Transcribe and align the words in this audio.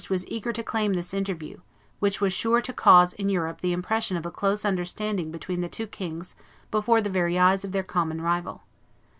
was 0.09 0.25
eager 0.27 0.51
to 0.51 0.63
claim 0.63 0.93
this 0.93 1.13
interview, 1.13 1.59
which 1.99 2.19
was 2.19 2.33
sure 2.33 2.59
to 2.59 2.73
cause 2.73 3.13
in 3.13 3.29
Europe 3.29 3.61
the 3.61 3.71
impression 3.71 4.17
of 4.17 4.25
a 4.25 4.31
close 4.31 4.65
understanding 4.65 5.29
between 5.29 5.61
the 5.61 5.69
two 5.69 5.85
kings 5.85 6.33
before 6.71 7.01
the 7.01 7.07
very 7.11 7.37
eyes 7.37 7.63
of 7.63 7.71
their 7.71 7.83
common 7.83 8.19
rival. 8.19 8.63